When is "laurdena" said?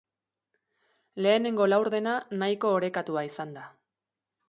1.71-2.17